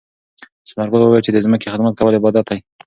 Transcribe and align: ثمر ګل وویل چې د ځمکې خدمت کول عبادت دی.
ثمر 0.69 0.87
ګل 0.91 1.01
وویل 1.03 1.23
چې 1.25 1.31
د 1.33 1.37
ځمکې 1.45 1.71
خدمت 1.73 1.93
کول 1.99 2.13
عبادت 2.19 2.45
دی. 2.49 2.59